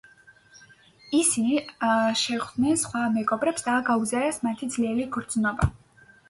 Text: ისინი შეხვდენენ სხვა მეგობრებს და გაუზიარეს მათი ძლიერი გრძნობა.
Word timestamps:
ისინი 1.17 1.59
შეხვდენენ 2.21 2.79
სხვა 2.85 3.03
მეგობრებს 3.19 3.67
და 3.69 3.77
გაუზიარეს 3.91 4.41
მათი 4.49 4.71
ძლიერი 4.79 5.07
გრძნობა. 5.19 5.71